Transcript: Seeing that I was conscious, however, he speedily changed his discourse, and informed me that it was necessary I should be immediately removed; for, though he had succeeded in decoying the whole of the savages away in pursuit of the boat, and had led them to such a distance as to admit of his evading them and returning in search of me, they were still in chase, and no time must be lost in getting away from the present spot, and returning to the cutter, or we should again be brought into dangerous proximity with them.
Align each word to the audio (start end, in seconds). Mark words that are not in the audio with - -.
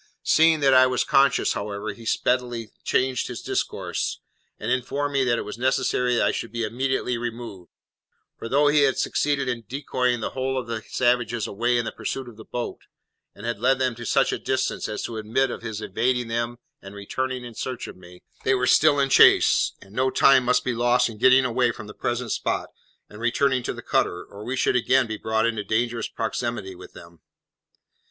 Seeing 0.23 0.61
that 0.61 0.73
I 0.73 0.87
was 0.87 1.03
conscious, 1.03 1.53
however, 1.53 1.93
he 1.93 2.07
speedily 2.07 2.71
changed 2.83 3.27
his 3.27 3.43
discourse, 3.43 4.19
and 4.57 4.71
informed 4.71 5.13
me 5.13 5.23
that 5.25 5.37
it 5.37 5.43
was 5.45 5.59
necessary 5.59 6.19
I 6.19 6.31
should 6.31 6.51
be 6.51 6.63
immediately 6.63 7.19
removed; 7.19 7.69
for, 8.39 8.49
though 8.49 8.67
he 8.67 8.79
had 8.81 8.97
succeeded 8.97 9.47
in 9.47 9.63
decoying 9.69 10.19
the 10.19 10.31
whole 10.31 10.57
of 10.57 10.65
the 10.65 10.81
savages 10.89 11.45
away 11.45 11.77
in 11.77 11.87
pursuit 11.95 12.27
of 12.27 12.35
the 12.35 12.43
boat, 12.45 12.79
and 13.35 13.45
had 13.45 13.59
led 13.59 13.77
them 13.77 13.93
to 13.93 14.03
such 14.03 14.31
a 14.31 14.39
distance 14.39 14.89
as 14.89 15.03
to 15.03 15.17
admit 15.17 15.51
of 15.51 15.61
his 15.61 15.81
evading 15.83 16.29
them 16.29 16.57
and 16.81 16.95
returning 16.95 17.45
in 17.45 17.53
search 17.53 17.85
of 17.87 17.95
me, 17.95 18.23
they 18.43 18.55
were 18.55 18.65
still 18.65 18.99
in 18.99 19.07
chase, 19.09 19.73
and 19.81 19.93
no 19.93 20.09
time 20.09 20.43
must 20.45 20.63
be 20.63 20.73
lost 20.73 21.09
in 21.09 21.19
getting 21.19 21.45
away 21.45 21.71
from 21.71 21.85
the 21.85 21.93
present 21.93 22.31
spot, 22.31 22.69
and 23.07 23.21
returning 23.21 23.61
to 23.61 23.71
the 23.71 23.83
cutter, 23.83 24.25
or 24.25 24.43
we 24.43 24.55
should 24.57 24.75
again 24.75 25.05
be 25.05 25.15
brought 25.17 25.45
into 25.45 25.63
dangerous 25.63 26.07
proximity 26.07 26.73
with 26.73 26.93
them. 26.93 27.19